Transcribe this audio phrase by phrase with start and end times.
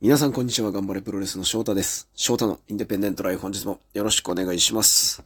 [0.00, 0.70] 皆さんこんにちは。
[0.70, 2.08] 頑張れプロレスの翔太です。
[2.14, 5.22] 翔太のインデペンデントライフ本日もよろしくお願いします。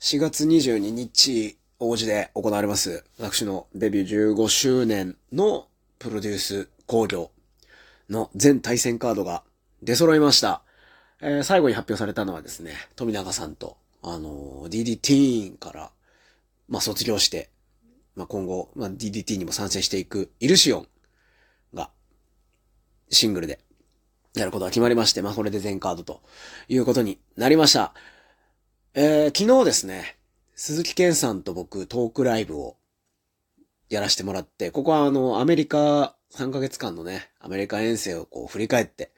[0.00, 3.04] 4月22日、王子で行われます。
[3.18, 7.30] 私のデビュー15周年のプロデュース工業
[8.10, 9.44] の全対戦カードが
[9.82, 10.62] 出揃いました。
[11.22, 15.90] えー最後に発表されたのはですね、富永さんと、あのー DDT から、
[16.68, 17.48] まあ、卒業して、
[18.14, 20.88] まあ、今後、まあ、DDT にも参戦していくイルシオン、
[23.10, 23.60] シングルで、
[24.34, 26.22] やることが決まりまして、まあ、これで全カードと
[26.68, 27.94] いうことになりました。
[28.94, 30.16] えー、昨日ですね、
[30.54, 32.76] 鈴木健さんと僕、トークライブを
[33.88, 39.12] やらせてもらって、ここはあの、アメリカ3ヶ月間のね、アメリカ遠征をこう振り返って、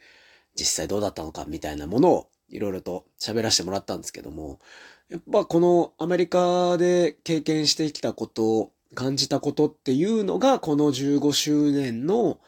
[0.55, 4.61] 実際どうだったのかみたいなものをいろいろと喋らせてもらったんですけども、
[5.09, 12.39] やっぱこのアメリカで経験してきたことを、感じたことっていうのが、この15周年の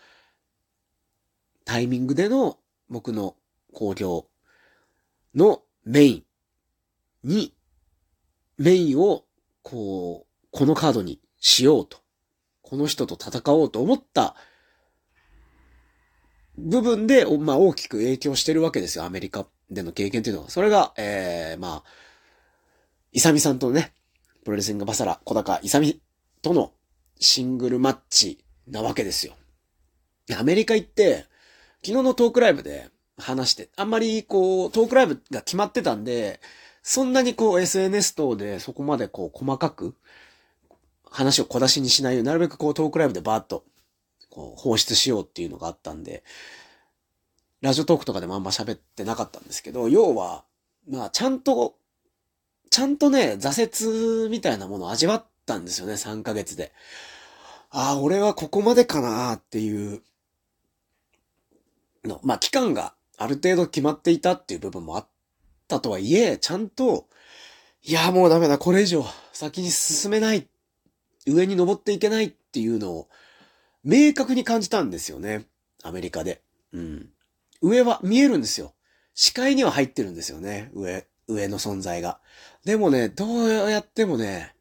[1.68, 2.56] タイミングでの
[2.88, 3.36] 僕の
[3.74, 4.26] 興行
[5.34, 6.24] のメイ
[7.22, 7.52] ンに、
[8.56, 9.26] メインを
[9.62, 11.98] こう、このカードにしようと、
[12.62, 14.34] この人と戦おうと思った
[16.56, 20.48] 部分で、まあ大きく影響してるわけですよ、アメリカでの経験っていうのは。
[20.48, 21.90] それが、えー、まあ、
[23.12, 23.92] イサミさんとね、
[24.42, 26.00] プロレスリングバサラ、小高イサミ
[26.40, 26.72] との
[27.20, 29.34] シングルマッチなわけですよ。
[30.34, 31.27] アメリカ行って、
[31.84, 36.40] 昨日のトークライブで話して、あんまりこう、トークライブが決まってたんで、
[36.82, 39.94] そんなにこう SNS 等でそこまでこう細かく
[41.10, 43.64] 話を小出しにしないように、なるべくこうトークライブでバーッと
[44.30, 46.22] こう放出しようっていうのがあったんで、
[47.60, 50.44] ラジオトークとかでもあんま喋ってなかったんですけど、要は、
[50.88, 51.74] まあちゃんと、
[52.70, 56.72] ちゃんとね、挫折みたいなものを味わったんですよね、3ヶ月で。
[57.70, 60.02] ああ、俺はここまでかなっていう
[62.04, 62.20] の。
[62.22, 65.06] まあ期間がある程度決まっていたっていう部分もあっ
[65.66, 67.08] たとはいえ、ちゃんと、
[67.82, 70.48] いや、もうダメだ、これ以上先に進めない、
[71.26, 73.08] 上に登っていけないっていうのを、
[73.84, 75.46] 明確に感じたんですよね。
[75.82, 76.42] アメリカで。
[76.72, 77.10] うん。
[77.60, 78.74] 上は見えるんですよ。
[79.14, 80.70] 視界には入ってるんですよね。
[80.74, 82.20] 上、上の存在が。
[82.64, 84.54] でもね、どうやってもね、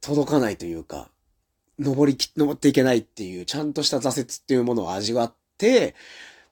[0.00, 1.10] 届かないというか、
[1.78, 5.94] 登りき、登っていけないっていう、ちゃんとした挫折っていうものを味わって、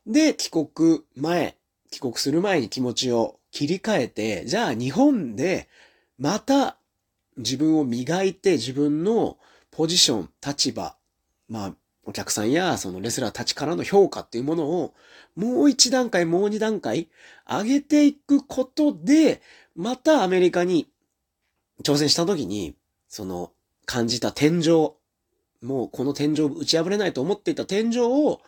[0.07, 1.57] で、帰国前、
[1.91, 5.69] 帰国する前に気持ちを切り替えて、じゃあ日本で、
[6.19, 6.77] また
[7.37, 9.39] 自分を磨いて自分の
[9.71, 10.97] ポジション、立場、
[11.49, 11.75] まあ、
[12.05, 14.93] お客さんやそのレスラーたちからの評価っていうものを
[15.37, 17.09] もう一段階、もう二段階
[17.49, 19.41] 上げていくことで、
[19.77, 20.89] またアメリカに
[21.83, 22.75] 挑戦した時に、
[23.09, 23.53] その
[23.87, 24.93] 感じた天井、
[25.63, 28.41] もうこの天井打ち破れないと思っていた天井を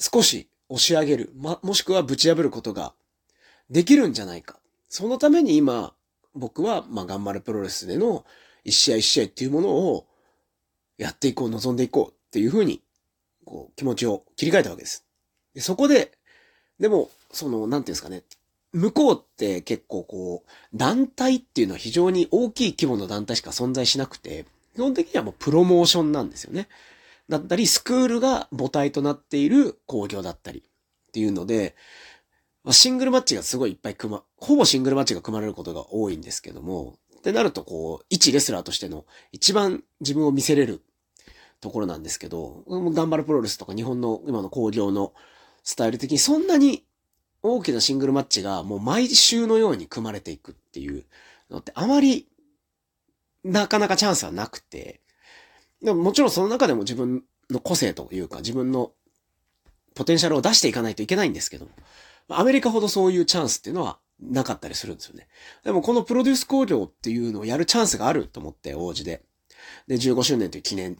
[0.00, 2.94] 少し押し上げる、ま、もしくはぶち破ることが
[3.68, 4.58] できるんじゃないか。
[4.88, 5.92] そのために今、
[6.34, 8.24] 僕は、ま、頑張るプロレスでの
[8.64, 10.06] 一試合一試合っていうものを
[10.96, 12.82] やっていこう、望んでいこうっていうふうに、
[13.44, 15.04] こう、気持ちを切り替えたわけです。
[15.54, 16.12] でそこで、
[16.78, 18.22] でも、その、なんていうんですかね、
[18.72, 26.68] 向こうって結構こう、団体っていうのは非常に大きい規模の団体しか存在しなくて、基本的にはもうプロモーションなんですよね。
[27.30, 31.76] だったり、スクールが母体となっている工業だったりっていうので、
[32.72, 40.82] シングルマッチがすごいいっぱい組ま、ほぼシングルマッチが組まれることが多いんですけども、ってなるとこう、一レスラーとしての一番自分を見せれる
[41.60, 45.14] ところなんですけど、頑張るプロレスとか日本の今の工業の
[45.62, 46.84] スタイル的にそんなに
[47.42, 51.04] 大きなシングルマッチがもう毎週のように組まれていくっていう
[51.50, 52.28] のってあまり
[53.44, 55.00] なかなかチャンスはなくて、
[55.82, 58.92] でももちろんその中でも自分の個性というか自分の
[59.94, 61.68] ポテンシャルを出していかないといけないんですけど、
[62.28, 65.28] アメリカほどそういうチャンスっていうのはなかったりするんですよね。
[65.64, 69.22] でもこのプロデュース工業っていうのをやるチャンスがあると思って、王子で。
[69.88, 70.96] で、15周年という記念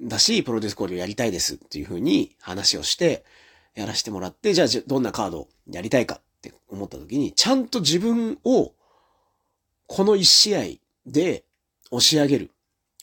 [0.00, 3.24] だし、プロデュース工業やりたいですっていうふうに話をして、
[3.74, 8.72] やらせてもらって、じゃあどんなカードをやりたいかって思った時に、ちゃんと自分を
[9.86, 10.62] この一試合
[11.04, 11.44] で
[11.90, 12.50] 押し上げる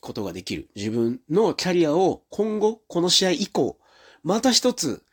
[0.03, 0.69] ことができる。
[0.75, 3.79] 自分のキャリアを今後、この試合以降、
[4.21, 5.03] また一つ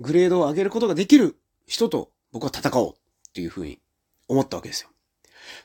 [0.00, 1.36] グレードを上げることができる
[1.66, 3.78] 人と僕は戦おうっていうふうに
[4.26, 4.88] 思ったわけですよ。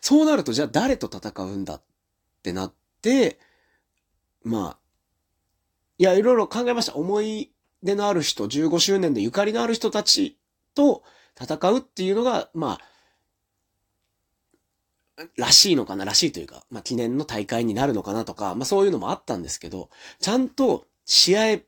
[0.01, 1.81] そうなると、じゃあ誰と戦うんだっ
[2.43, 3.39] てなって、
[4.43, 4.77] まあ、
[5.97, 6.95] いや、いろいろ考えました。
[6.95, 10.37] 思い出のある人、15周年でゆかりのある人たち
[10.75, 11.03] と
[11.41, 12.92] 戦うっていうのが、まあ、
[15.37, 19.89] らしいのかな、らしいというか、まあ記念の大会になるのかなとか、まあそういうのもあったんですけど、
[20.19, 21.59] ちゃんと試合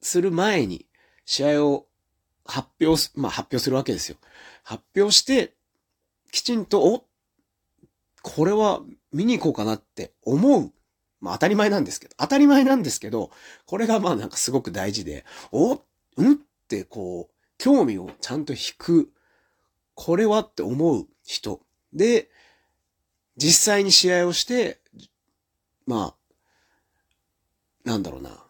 [0.00, 0.86] する前に、
[1.24, 1.86] 試合を
[2.44, 4.16] 発表す、まあ発表するわけですよ。
[4.62, 5.54] 発表して、
[6.32, 7.04] きちんと、お
[8.22, 8.82] これは
[9.12, 10.72] 見に行こうかなって思う。
[11.20, 13.30] まあ当たり前なんですけど、当たり前なんですけど、
[13.66, 16.36] これがまあなんかすごく大事で、おうんっ
[16.68, 19.10] てこう、興味をちゃんと引く。
[19.94, 21.60] これはって思う人。
[21.92, 22.28] で、
[23.36, 24.80] 実際に試合をして、
[25.86, 28.42] まあ、なんだろうな。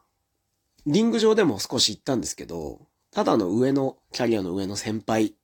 [0.87, 5.35] リング上でも少し言ったんですけど、ただの上の、キャリアの上の先輩、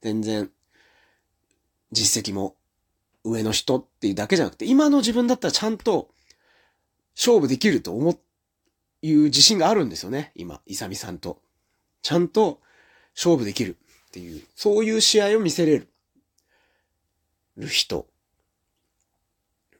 [0.00, 0.50] 全然、
[1.90, 2.56] 実績も
[3.24, 6.10] 上の人っていうだけじゃなくて、今の自分だったらちゃんと
[7.16, 8.18] 勝負できると思う、
[9.02, 11.42] いう自信があるんですよね、今、イサミさんと。
[12.02, 12.60] ちゃんと
[13.14, 13.76] 勝負できる
[14.08, 15.86] っていう、そういう試合を見せれ、
[17.56, 18.06] る人。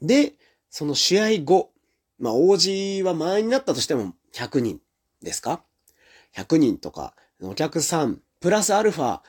[0.06, 0.34] で、
[0.70, 1.70] その試合後、
[2.18, 4.80] まあ、OG は満員になったとしても100人
[5.22, 5.62] ですか
[6.36, 9.20] ?100 人とか、お客さん、プラスアルファ、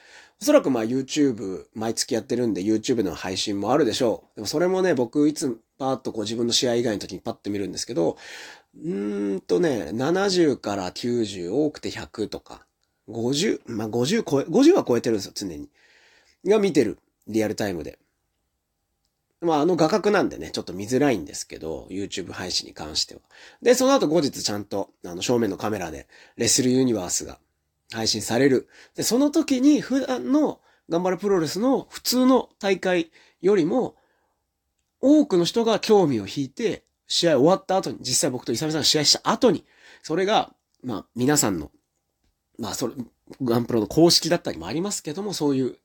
[0.41, 4.35] おそらくまあ YouTube 毎月やってるんで YouTube の配信もあるでしょう。
[4.35, 8.17] でもそれもね、僕いつパーッとこう自分の試合以外の時にパッと見るんですけど、
[8.77, 12.65] うーんとね、70から90、多くて100とか、
[13.09, 15.69] 50、まあ50超え、50は超えてるんですよ、常に。
[16.45, 16.99] が見てる。
[17.27, 17.97] リアルタイムで。
[19.45, 23.21] まあ、あの画角なんでね、ちょっと見づらいんですけど、YouTube 配信に関しては。
[23.61, 27.39] で、その後後日ちゃんと、あの、正面のカメラで、レッスルユニバースが
[27.91, 28.67] 配信される。
[28.95, 30.59] で、その時に普段の
[30.89, 33.11] 頑張るプロレスの普通の大会
[33.41, 33.95] よりも、
[35.01, 39.65] 多くの人が興味を引いて、試合終わった後に、実際僕とイサミさんが試合した後に、
[40.01, 40.53] それが、
[40.83, 41.71] まあ、皆さんの、
[42.57, 42.93] まあ、それ、
[43.41, 45.77] ガンプロの公式だったりもありますけども、そういう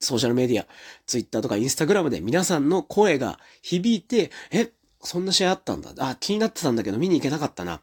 [0.00, 0.66] ソーシャルメディア、
[1.06, 4.72] ツイッターとかインスタグラムで皆さんの声が響いて、え、
[5.02, 5.92] そんな試合あったんだ。
[5.98, 7.80] あ、気になってたんだけど見に行けなかったな。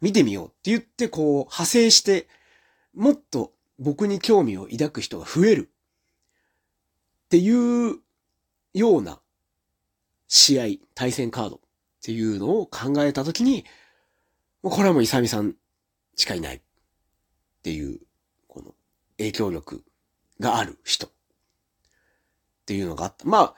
[0.00, 2.28] 見てみようって言って、こう、派生して、
[2.94, 5.70] もっと僕に興味を抱く人が増える。
[7.26, 7.98] っていう
[8.74, 9.20] ような
[10.28, 10.64] 試合、
[10.94, 11.60] 対戦カードっ
[12.02, 13.64] ていうのを考えたときに、
[14.62, 15.54] これはもうイサミさん
[16.16, 16.60] しかいないっ
[17.62, 18.00] ていう、
[18.48, 18.74] この
[19.18, 19.84] 影響力
[20.38, 21.10] がある人。
[22.70, 23.24] っていうのがあった。
[23.24, 23.54] まあ、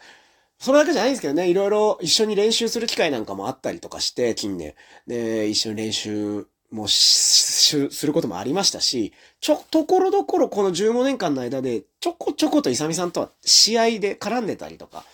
[0.59, 4.75] それだけじゃないんですけどね、いろいろ一緒に練習する機会なんかもあったりとかして、近年。
[5.06, 7.76] で、一緒に練習もす
[8.06, 9.12] ることもありましたし、
[9.43, 15.05] ちょ、ところどころこの15年間の間で、ちょこちょことイサミさんとは試合で絡んでたりとか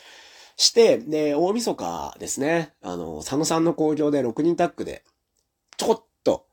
[0.57, 5.03] して、で、大晦日ですね、あの、佐野さんの工場で6人タッグで、
[5.77, 6.47] ちょこっと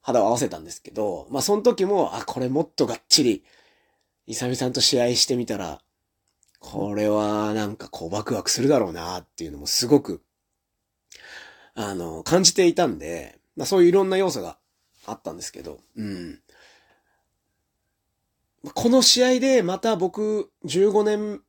[0.00, 3.42] 肌を合わせたんですけど、まあその時も、あ、これもっとがっちり、
[4.28, 5.80] イサミさんと試合してみたら、
[6.58, 10.22] これはなんかこうワクワクするだろうなっていうのもすごく、
[11.74, 14.58] あの、感じていたんで、まあそういういろんな要素が
[15.06, 16.40] あったんですけど、うん。
[18.74, 21.40] この試合でまた僕15年、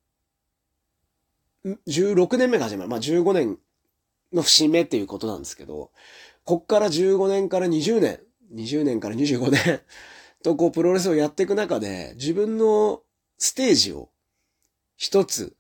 [1.88, 2.90] 16年目が始まる。
[2.90, 3.58] まあ15年
[4.32, 5.92] の節目っていうことなんですけど、
[6.46, 8.20] こっから15年から20年、
[8.54, 9.82] 20年から25年
[10.44, 13.04] とこうプロレスをやっていく中で自分の
[13.38, 14.10] ステージを
[15.00, 15.56] 一つ、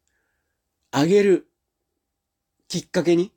[0.92, 1.48] あげる
[2.68, 3.32] きっかけに、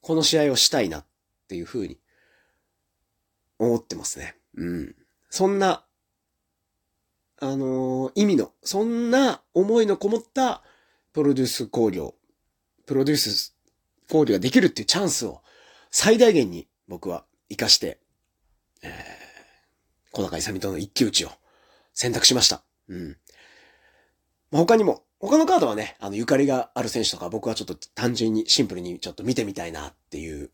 [0.00, 1.06] この試合をしたいなっ
[1.48, 1.98] ていうふうに
[3.58, 4.36] 思ってますね。
[4.56, 4.94] うん。
[5.30, 5.84] そんな、
[7.40, 10.62] あのー、意味の、そんな思いのこもった
[11.12, 12.14] プロデュース工業、
[12.86, 13.56] プロデュース
[14.08, 15.42] 工業ができるっていうチャンスを
[15.90, 17.98] 最大限に僕は活かして、
[18.82, 18.90] えー、
[20.12, 21.30] 小高勇との一騎打ちを
[21.92, 22.62] 選択しました。
[22.86, 23.16] うん。
[24.52, 30.50] ま、他にも他のカードはね、あの、ゆかりがある選手とか僕はちょっと単純にシンプルにちょっと見てみたいなっていう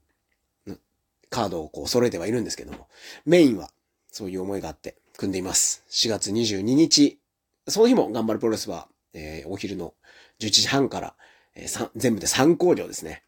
[1.29, 2.89] カードをこう揃えてはいるんですけども、
[3.25, 3.71] メインは
[4.13, 5.85] そういう思いがあって組んでいます。
[5.91, 7.19] 4月22日、
[7.67, 9.95] その日も頑張るプロレスは、えー、お昼の
[10.41, 11.15] 11時半から、
[11.57, 13.25] えー、全部で3工業ですね。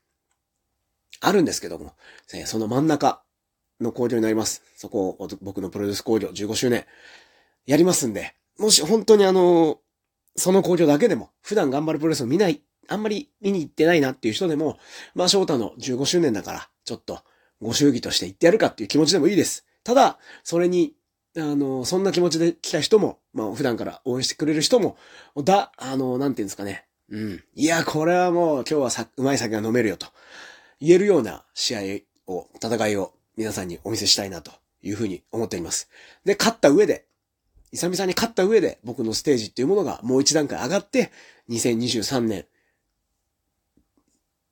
[1.21, 1.95] あるんですけども、
[2.35, 3.23] えー、その真ん中
[3.81, 4.63] の工業になります。
[4.77, 6.85] そこを僕のプロデュース工業15周年
[7.67, 9.79] やりますんで、もし本当にあの
[10.37, 14.79] その工場だけでも、普段頑張るプロレスを見ない、あんまり見に行ってないなっていう人でも、
[15.15, 17.21] まあ翔太の15周年だから、ちょっと
[17.61, 19.67] ご祝儀として行ってやるかっていう気持ちでもいいです。
[19.85, 20.95] ただ、それに、
[21.37, 24.97] あの、そんな気持ちで来た人も、まあ普段から応援してくれる人も、
[25.45, 26.87] だ、あの、なんていうんですかね。
[27.11, 27.45] うん。
[27.55, 30.07] いや、これはもう今日はさ、うまい酒が飲めるよと。
[30.81, 35.89] 言えるような試合を、戦いを皆さんにお見せしたいなというふうに思っています。
[36.25, 37.07] で、勝った上で、
[37.73, 41.11] イサミさんに勝った上で僕のステージっていうものがもう一段階上がって、
[41.49, 42.47] 2023年、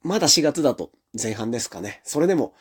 [0.03, 2.01] まだ4月だと前半ですかね。
[2.05, 2.55] それでも、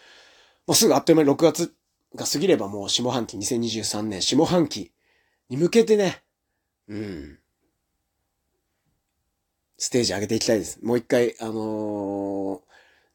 [0.67, 1.73] もうすぐあっという間に6月
[2.13, 4.91] が過ぎればもう下半期、2023年下半期
[5.47, 6.23] に向けてね、
[6.89, 7.39] うん。
[9.77, 10.79] ステージ上げていきたいです。
[10.83, 12.61] もう一回、あのー、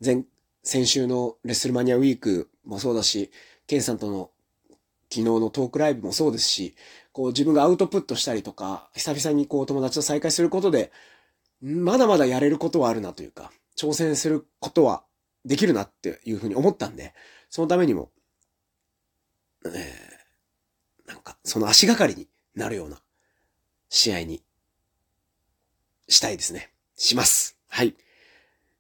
[0.01, 0.25] 前、
[0.63, 3.31] 先週のレッスルマニアウィークもそうだし、
[3.67, 4.31] ケンさんとの
[5.15, 6.75] 昨日のトークライブもそうですし、
[7.13, 10.91] こう自分がアウトプットしたりとか、久々にこう友達と再会することで、
[11.63, 15.05] まだまだやれることはあるなというか、挑戦することは
[15.45, 17.15] できるなっていうふうに思ったんで、
[17.49, 18.11] そのためにも、
[19.67, 22.99] えー、なんか、その足がかりになるような
[23.89, 24.43] 試合に
[26.09, 26.73] したいですね。
[26.97, 27.57] します。
[27.69, 27.95] はい。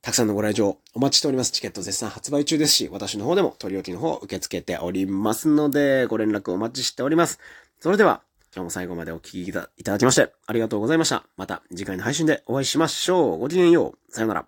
[0.04, 1.50] たくさんのご来場お待ちしております。
[1.50, 7.40] チケット絶賛発売中ですし、私の方でも取り置きの方を受け付けておりますので、ご連絡お待ちしております。
[7.80, 8.20] それでは、
[8.54, 11.25] 今日も最後までお聴きいただきまして、ありがとうございました。
[11.38, 13.38] また次回の配信でお会いしましょう。
[13.38, 14.12] ごきげんよう。
[14.12, 14.46] さよなら。